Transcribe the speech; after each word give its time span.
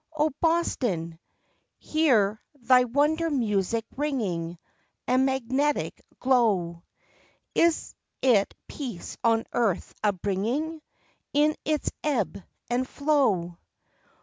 0 0.17 0.31
Boston! 0.41 1.19
Hear 1.77 2.41
thy 2.57 2.85
wonder 2.85 3.29
music 3.29 3.85
ringing, 3.95 4.57
A 5.07 5.19
magnetic 5.19 6.03
glow, 6.19 6.81
Is 7.53 7.93
it 8.19 8.55
peace 8.67 9.15
on 9.23 9.45
earth 9.53 9.93
a 10.03 10.11
bringing 10.11 10.81
In 11.33 11.55
its 11.65 11.91
ebb 12.03 12.41
and 12.67 12.87
flow? 12.89 13.59